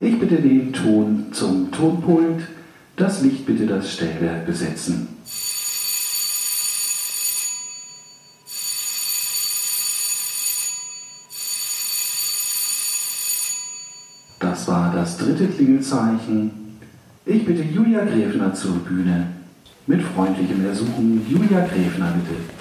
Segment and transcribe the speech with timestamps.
[0.00, 2.44] Ich bitte den Ton zum Tonpult,
[2.94, 5.08] das Licht bitte das Stellwerk besetzen.
[14.38, 16.78] Das war das dritte Klingelzeichen.
[17.26, 19.26] Ich bitte Julia Gräfner zur Bühne.
[19.88, 22.57] Mit freundlichem Ersuchen, Julia Gräfner bitte.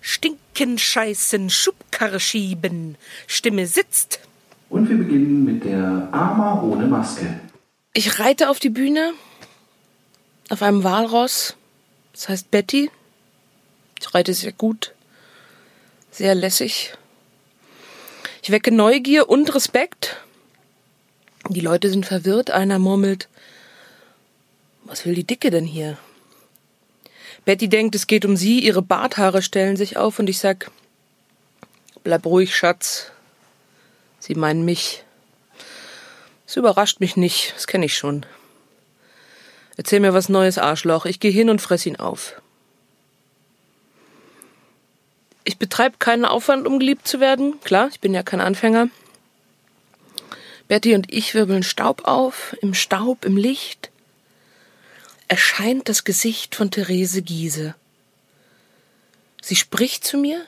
[0.00, 2.96] Stinken, scheißen, Schubkarre schieben.
[3.26, 4.20] Stimme sitzt.
[4.70, 7.40] Und wir beginnen mit der Ama ohne Maske.
[7.94, 9.12] Ich reite auf die Bühne
[10.48, 11.56] auf einem Walross.
[12.12, 12.90] Das heißt Betty.
[14.00, 14.94] Ich reite sehr gut,
[16.10, 16.94] sehr lässig.
[18.42, 20.16] Ich wecke Neugier und Respekt.
[21.48, 22.50] Die Leute sind verwirrt.
[22.50, 23.28] Einer murmelt,
[24.88, 25.98] was will die Dicke denn hier?
[27.44, 30.70] Betty denkt, es geht um sie, ihre Barthaare stellen sich auf und ich sag,
[32.04, 33.10] bleib ruhig, Schatz.
[34.18, 35.04] Sie meinen mich.
[36.46, 38.26] Es überrascht mich nicht, das kenne ich schon.
[39.76, 41.06] Erzähl mir was Neues, Arschloch.
[41.06, 42.40] Ich gehe hin und fress ihn auf.
[45.44, 47.60] Ich betreibe keinen Aufwand, um geliebt zu werden.
[47.60, 48.88] Klar, ich bin ja kein Anfänger.
[50.66, 53.90] Betty und ich wirbeln Staub auf, im Staub, im Licht
[55.28, 57.74] erscheint das Gesicht von Therese Giese.
[59.42, 60.44] Sie spricht zu mir.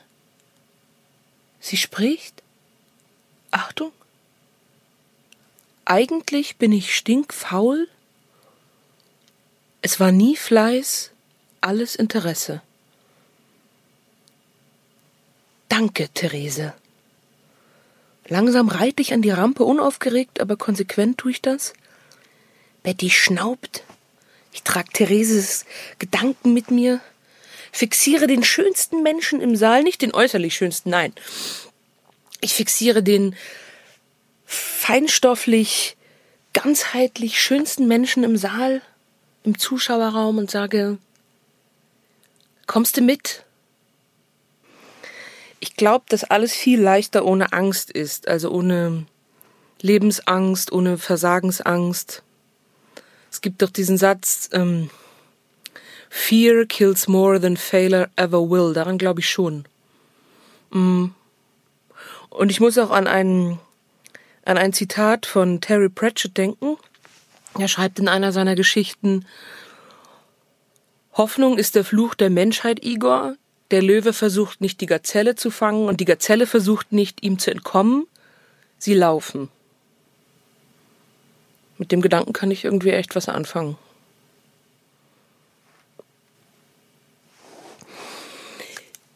[1.59, 2.41] Sie spricht.
[3.51, 3.91] Achtung.
[5.85, 7.87] Eigentlich bin ich stinkfaul.
[9.81, 11.11] Es war nie Fleiß,
[11.59, 12.61] alles Interesse.
[15.69, 16.73] Danke, Therese.
[18.27, 21.73] Langsam reite ich an die Rampe, unaufgeregt, aber konsequent tue ich das.
[22.83, 23.83] Betty schnaubt,
[24.53, 25.65] ich trage Thereses
[25.99, 26.99] Gedanken mit mir,
[27.71, 31.13] fixiere den schönsten Menschen im Saal, nicht den äußerlich schönsten, nein.
[32.41, 33.35] Ich fixiere den
[34.45, 35.95] feinstofflich,
[36.53, 38.81] ganzheitlich schönsten Menschen im Saal,
[39.43, 40.97] im Zuschauerraum und sage,
[42.67, 43.43] kommst du mit?
[45.59, 49.05] Ich glaube, dass alles viel leichter ohne Angst ist, also ohne
[49.81, 52.23] Lebensangst, ohne Versagensangst.
[53.31, 54.89] Es gibt doch diesen Satz, ähm,
[56.09, 58.73] Fear kills more than failure ever will.
[58.73, 59.63] Daran glaube ich schon.
[60.71, 61.05] Mm.
[62.29, 63.59] Und ich muss auch an ein,
[64.43, 66.77] an ein Zitat von Terry Pratchett denken.
[67.57, 69.25] Er schreibt in einer seiner Geschichten,
[71.13, 73.35] Hoffnung ist der Fluch der Menschheit, Igor.
[73.71, 77.51] Der Löwe versucht nicht die Gazelle zu fangen und die Gazelle versucht nicht ihm zu
[77.51, 78.05] entkommen.
[78.77, 79.49] Sie laufen.
[81.81, 83.75] Mit dem Gedanken kann ich irgendwie echt was anfangen.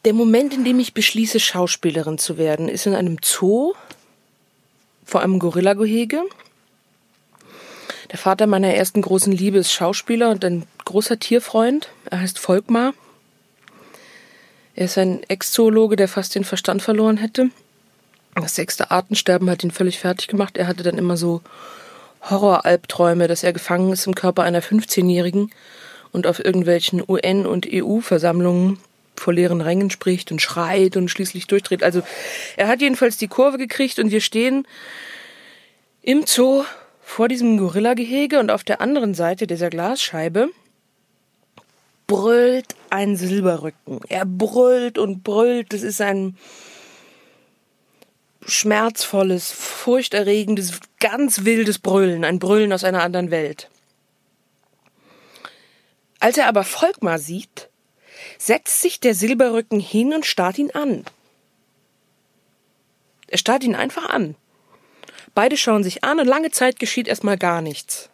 [0.04, 3.74] Der Moment, in dem ich beschließe, Schauspielerin zu werden, ist in einem Zoo
[5.04, 6.24] vor einem Gorillagehege.
[8.10, 11.90] Der Vater meiner ersten großen Liebe ist Schauspieler und ein großer Tierfreund.
[12.10, 12.94] Er heißt Volkmar.
[14.74, 17.48] Er ist ein Ex-Zoologe, der fast den Verstand verloren hätte.
[18.34, 20.56] Das sechste Artensterben hat ihn völlig fertig gemacht.
[20.56, 21.42] Er hatte dann immer so
[22.30, 25.50] Horroralbträume, dass er gefangen ist im Körper einer 15-Jährigen
[26.12, 28.78] und auf irgendwelchen UN- und EU-Versammlungen
[29.16, 31.82] vor leeren Rängen spricht und schreit und schließlich durchdreht.
[31.82, 32.02] Also
[32.56, 34.66] er hat jedenfalls die Kurve gekriegt und wir stehen
[36.02, 36.64] im Zoo
[37.02, 40.50] vor diesem Gorillagehege und auf der anderen Seite dieser Glasscheibe
[42.06, 44.00] brüllt ein Silberrücken.
[44.08, 45.72] Er brüllt und brüllt.
[45.72, 46.36] Das ist ein
[48.46, 53.68] schmerzvolles, furchterregendes, ganz wildes Brüllen, ein Brüllen aus einer anderen Welt.
[56.20, 57.68] Als er aber Volkmar sieht,
[58.38, 61.04] setzt sich der Silberrücken hin und starrt ihn an.
[63.28, 64.36] Er starrt ihn einfach an.
[65.34, 68.08] Beide schauen sich an und lange Zeit geschieht erstmal gar nichts.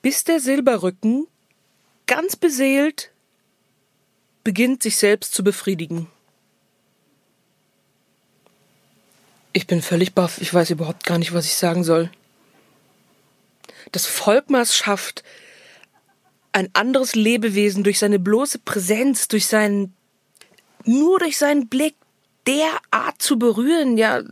[0.00, 1.28] Bis der Silberrücken
[2.06, 3.12] ganz beseelt
[4.42, 6.08] beginnt sich selbst zu befriedigen.
[9.52, 10.40] Ich bin völlig baff.
[10.40, 12.10] Ich weiß überhaupt gar nicht, was ich sagen soll.
[13.92, 15.22] Das Volkmaß schafft,
[16.52, 19.94] ein anderes Lebewesen durch seine bloße Präsenz, durch seinen,
[20.84, 21.94] nur durch seinen Blick
[22.46, 24.22] derart zu berühren, ja,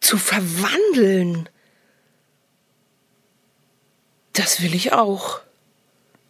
[0.00, 1.48] zu verwandeln.
[4.32, 5.40] Das will ich auch.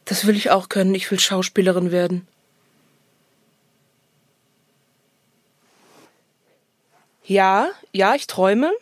[0.04, 0.94] Das will ich auch können.
[0.94, 2.26] Ich will Schauspielerin werden.
[7.30, 8.72] Ja, ja, ich träume.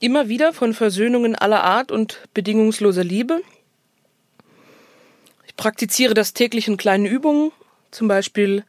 [0.00, 3.42] Immer wieder von Versöhnungen aller Art und bedingungsloser Liebe.
[5.46, 7.52] Ich praktiziere das täglich in kleinen Übungen,
[7.90, 8.64] zum Beispiel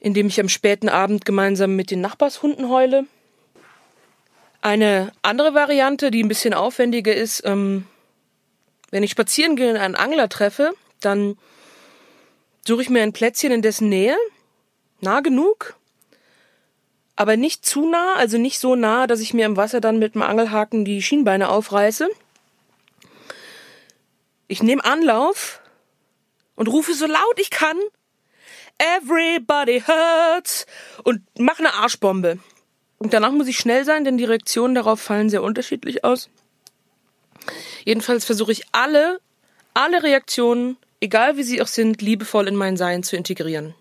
[0.00, 3.04] indem ich am späten Abend gemeinsam mit den Nachbarshunden heule.
[4.62, 7.86] Eine andere Variante, die ein bisschen aufwendiger ist, ähm,
[8.90, 11.36] wenn ich spazieren gehe und einen Angler treffe, dann
[12.66, 14.16] suche ich mir ein Plätzchen in dessen Nähe,
[15.02, 15.76] nah genug,
[17.16, 20.14] aber nicht zu nah, also nicht so nah, dass ich mir im Wasser dann mit
[20.14, 22.08] dem Angelhaken die Schienbeine aufreiße.
[24.48, 25.60] Ich nehme Anlauf
[26.56, 27.78] und rufe so laut ich kann.
[28.78, 30.66] Everybody hurts
[31.04, 32.38] und mache eine Arschbombe.
[32.98, 36.28] Und danach muss ich schnell sein, denn die Reaktionen darauf fallen sehr unterschiedlich aus.
[37.84, 39.20] Jedenfalls versuche ich alle,
[39.74, 43.74] alle Reaktionen, egal wie sie auch sind, liebevoll in mein Sein zu integrieren.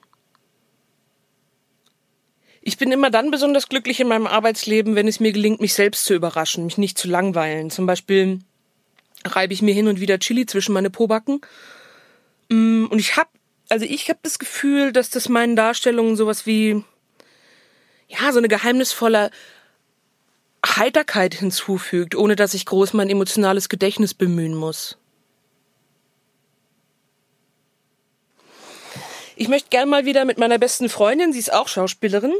[2.65, 6.05] Ich bin immer dann besonders glücklich in meinem Arbeitsleben, wenn es mir gelingt, mich selbst
[6.05, 7.69] zu überraschen, mich nicht zu langweilen.
[7.69, 8.39] Zum Beispiel
[9.25, 11.41] reibe ich mir hin und wieder Chili zwischen meine Pobacken.
[12.47, 13.29] Mm, und ich habe,
[13.67, 16.81] also ich habe das Gefühl, dass das meinen Darstellungen sowas wie,
[18.07, 19.29] ja, so eine geheimnisvolle
[20.65, 24.97] Heiterkeit hinzufügt, ohne dass ich groß mein emotionales Gedächtnis bemühen muss.
[29.35, 32.33] Ich möchte gern mal wieder mit meiner besten Freundin, sie ist auch Schauspielerin,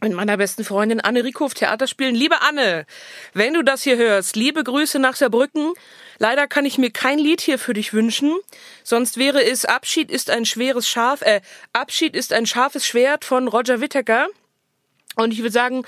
[0.00, 2.14] mit meiner besten Freundin Anne Rieckhoff Theater spielen.
[2.14, 2.86] Liebe Anne,
[3.34, 5.72] wenn du das hier hörst, liebe Grüße nach Saarbrücken.
[6.18, 8.34] Leider kann ich mir kein Lied hier für dich wünschen,
[8.82, 11.40] sonst wäre es Abschied ist ein schweres Schaf, äh,
[11.72, 14.26] Abschied ist ein scharfes Schwert von Roger Whittaker.
[15.14, 15.84] Und ich würde sagen,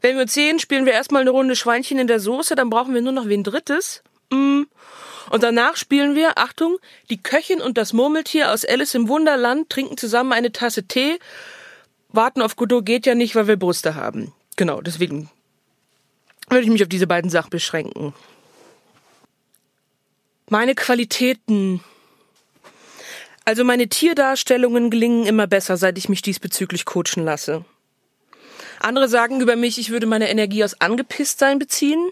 [0.00, 2.94] wenn wir uns sehen, spielen wir erstmal eine Runde Schweinchen in der Soße, dann brauchen
[2.94, 4.02] wir nur noch wen drittes.
[4.30, 4.62] Mm.
[5.30, 9.96] Und danach spielen wir, Achtung, die Köchin und das Murmeltier aus Alice im Wunderland trinken
[9.96, 11.20] zusammen eine Tasse Tee.
[12.12, 14.32] Warten auf Godot geht ja nicht, weil wir Brüste haben.
[14.56, 15.30] Genau, deswegen
[16.48, 18.12] würde ich mich auf diese beiden Sachen beschränken.
[20.48, 21.82] Meine Qualitäten.
[23.44, 27.64] Also meine Tierdarstellungen gelingen immer besser, seit ich mich diesbezüglich coachen lasse.
[28.80, 32.10] Andere sagen über mich, ich würde meine Energie aus Angepisstsein beziehen.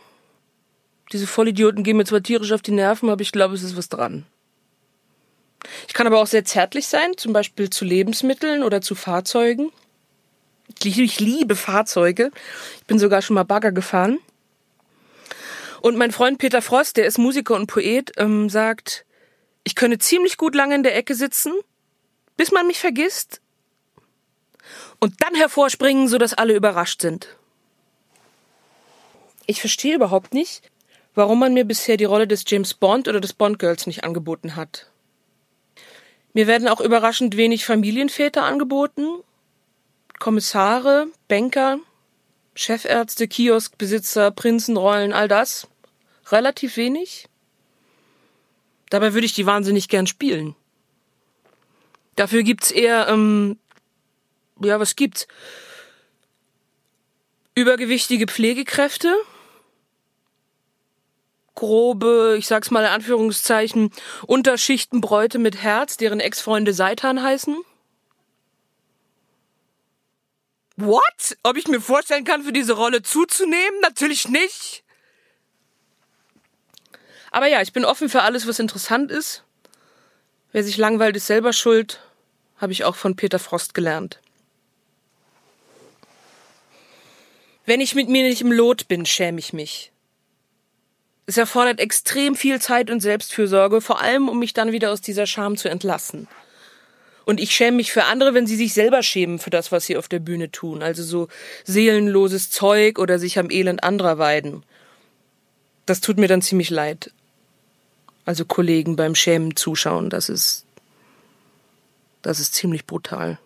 [1.12, 3.88] Diese Vollidioten gehen mir zwar tierisch auf die Nerven, aber ich glaube, es ist was
[3.88, 4.26] dran.
[5.86, 9.72] Ich kann aber auch sehr zärtlich sein, zum Beispiel zu Lebensmitteln oder zu Fahrzeugen.
[10.82, 12.30] Ich liebe Fahrzeuge.
[12.80, 14.18] Ich bin sogar schon mal Bagger gefahren.
[15.80, 19.04] Und mein Freund Peter Frost, der ist Musiker und Poet, ähm, sagt,
[19.64, 21.52] ich könne ziemlich gut lange in der Ecke sitzen,
[22.36, 23.40] bis man mich vergisst,
[25.00, 27.28] und dann hervorspringen, so dass alle überrascht sind.
[29.46, 30.70] Ich verstehe überhaupt nicht,
[31.14, 34.56] warum man mir bisher die Rolle des James Bond oder des Bond Girls nicht angeboten
[34.56, 34.90] hat.
[36.32, 39.06] Mir werden auch überraschend wenig Familienväter angeboten,
[40.18, 41.78] Kommissare, Banker,
[42.54, 45.68] Chefärzte, Kioskbesitzer, Prinzenrollen, all das.
[46.30, 47.28] Relativ wenig.
[48.90, 50.54] Dabei würde ich die wahnsinnig gern spielen.
[52.16, 53.58] Dafür gibt's eher ähm,
[54.60, 55.26] ja, was gibt's?
[57.54, 59.14] Übergewichtige Pflegekräfte,
[61.54, 63.90] grobe, ich sag's mal in Anführungszeichen,
[64.26, 67.56] Unterschichtenbräute mit Herz, deren Ex-Freunde Seitan heißen.
[70.80, 71.36] What?
[71.42, 73.80] Ob ich mir vorstellen kann, für diese Rolle zuzunehmen?
[73.82, 74.84] Natürlich nicht.
[77.32, 79.42] Aber ja, ich bin offen für alles, was interessant ist.
[80.52, 82.00] Wer sich langweilt, ist selber schuld,
[82.58, 84.20] habe ich auch von Peter Frost gelernt.
[87.66, 89.90] Wenn ich mit mir nicht im Lot bin, schäme ich mich.
[91.26, 95.26] Es erfordert extrem viel Zeit und Selbstfürsorge, vor allem um mich dann wieder aus dieser
[95.26, 96.28] Scham zu entlassen.
[97.28, 99.98] Und ich schäme mich für andere, wenn sie sich selber schämen für das, was sie
[99.98, 100.82] auf der Bühne tun.
[100.82, 101.28] Also so
[101.62, 104.62] seelenloses Zeug oder sich am Elend anderer weiden.
[105.84, 107.12] Das tut mir dann ziemlich leid.
[108.24, 110.64] Also Kollegen beim Schämen zuschauen, das ist,
[112.22, 113.38] das ist ziemlich brutal.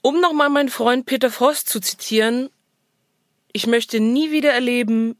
[0.00, 2.48] Um nochmal meinen Freund Peter Frost zu zitieren,
[3.52, 5.18] ich möchte nie wieder erleben,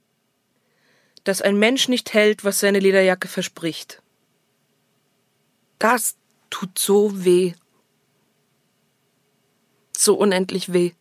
[1.25, 4.00] dass ein Mensch nicht hält, was seine Lederjacke verspricht.
[5.81, 6.15] Das
[6.51, 7.55] tut so weh.
[9.97, 10.93] So unendlich weh.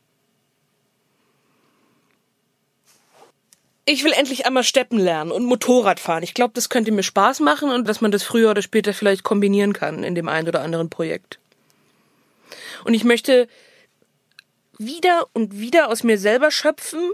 [3.85, 6.23] Ich will endlich einmal steppen lernen und Motorrad fahren.
[6.23, 9.23] Ich glaube, das könnte mir Spaß machen und dass man das früher oder später vielleicht
[9.23, 11.39] kombinieren kann in dem einen oder anderen Projekt.
[12.85, 13.47] Und ich möchte
[14.77, 17.11] wieder und wieder aus mir selber schöpfen.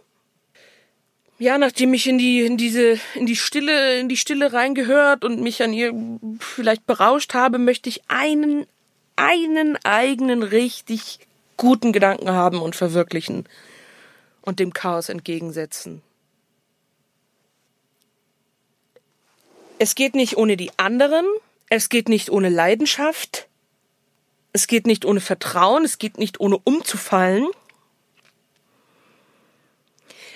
[1.38, 5.42] Ja, nachdem ich in die, in diese, in die Stille, in die Stille reingehört und
[5.42, 5.94] mich an ihr
[6.39, 8.65] vielleicht berauscht habe, möchte ich einen
[9.15, 11.20] einen eigenen richtig
[11.58, 13.48] guten Gedanken haben und verwirklichen
[14.42, 16.01] und dem Chaos entgegensetzen.
[19.77, 21.25] Es geht nicht ohne die anderen,
[21.70, 23.48] es geht nicht ohne Leidenschaft,
[24.54, 27.48] es geht nicht ohne Vertrauen, es geht nicht ohne umzufallen.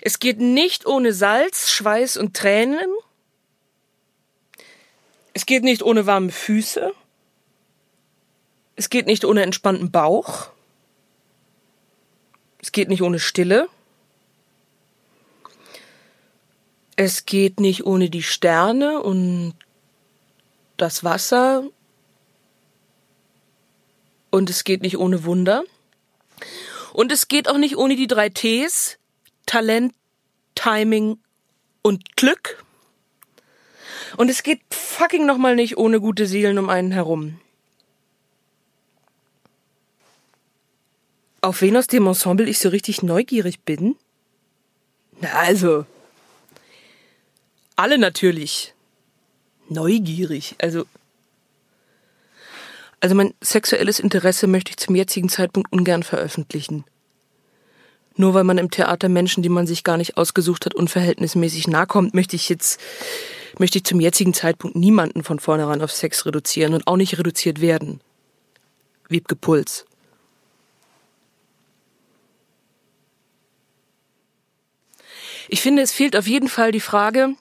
[0.02, 2.90] Es geht nicht ohne Salz, Schweiß und Tränen.
[5.34, 6.94] Es geht nicht ohne warme Füße.
[8.76, 10.50] Es geht nicht ohne entspannten Bauch.
[12.62, 13.68] Es geht nicht ohne Stille.
[16.96, 19.54] Es geht nicht ohne die Sterne und
[20.78, 21.64] das Wasser.
[24.32, 25.64] Und es geht nicht ohne Wunder.
[26.94, 28.99] Und es geht auch nicht ohne die drei Ts.
[29.50, 29.96] Talent,
[30.54, 31.18] Timing
[31.82, 32.64] und Glück.
[34.16, 37.40] Und es geht fucking nochmal nicht ohne gute Seelen um einen herum.
[41.42, 43.96] Auf wen aus dem Ensemble ich so richtig neugierig bin?
[45.20, 45.88] Na also.
[47.76, 48.76] Alle natürlich.
[49.68, 50.58] Neugierig.
[50.62, 50.86] Also.
[53.00, 56.86] Also mein sexuelles Interesse möchte ich zum jetzigen Zeitpunkt ungern veröffentlichen.
[58.20, 61.88] Nur weil man im Theater Menschen, die man sich gar nicht ausgesucht hat, unverhältnismäßig nahe
[61.88, 62.78] kommt, möchte ich jetzt,
[63.60, 67.62] möchte ich zum jetzigen Zeitpunkt niemanden von vornherein auf Sex reduzieren und auch nicht reduziert
[67.62, 68.02] werden.
[69.08, 69.86] Wiebke Puls.
[75.48, 77.36] Ich finde, es fehlt auf jeden Fall die Frage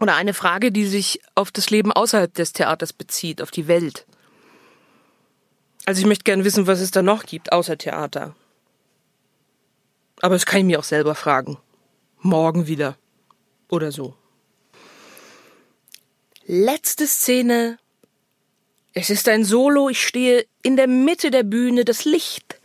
[0.00, 4.04] oder eine Frage, die sich auf das Leben außerhalb des Theaters bezieht, auf die Welt.
[5.86, 8.34] Also ich möchte gerne wissen, was es da noch gibt außer Theater.
[10.20, 11.58] Aber das kann ich mir auch selber fragen.
[12.20, 12.96] Morgen wieder.
[13.68, 14.14] Oder so.
[16.46, 17.78] Letzte Szene.
[18.94, 19.88] Es ist ein Solo.
[19.88, 21.84] Ich stehe in der Mitte der Bühne.
[21.84, 22.58] Das Licht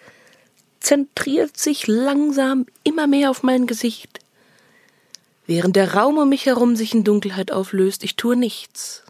[0.80, 4.20] zentriert sich langsam immer mehr auf mein Gesicht.
[5.46, 9.03] Während der Raum um mich herum sich in Dunkelheit auflöst, ich tue nichts.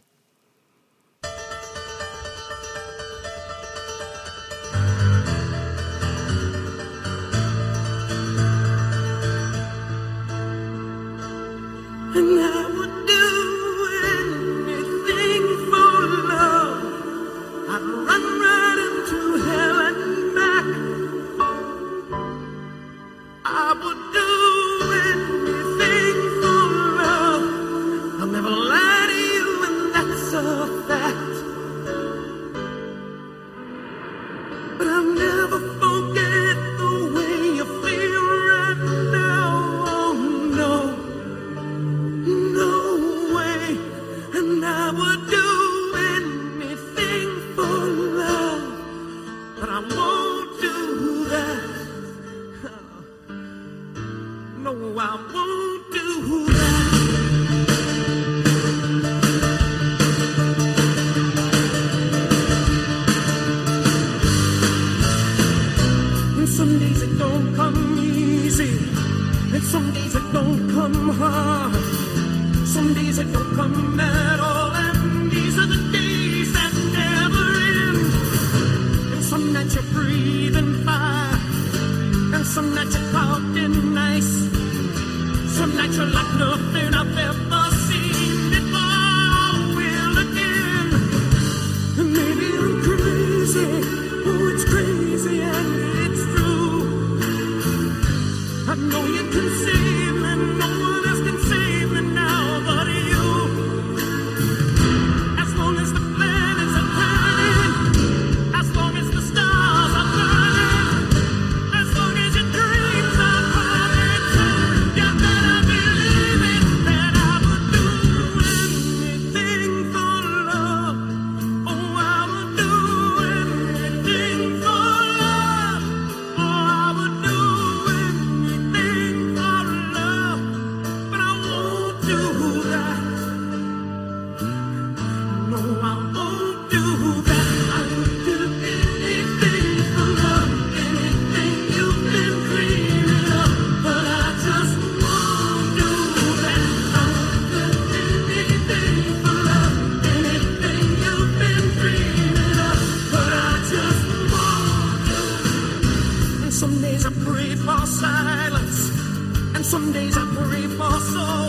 [159.74, 161.48] Some days I pray for soul.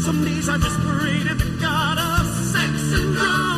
[0.00, 3.51] Some days I just pray to the God of sex and drums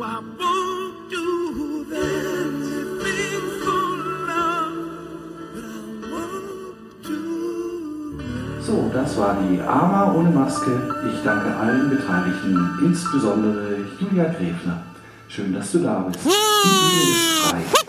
[0.00, 0.06] So,
[8.94, 10.70] das war die AMA ohne Maske.
[11.06, 14.82] Ich danke allen Beteiligten, insbesondere Julia Gräfner.
[15.28, 16.24] Schön, dass du da bist.
[16.24, 17.79] Die Bühne ist frei.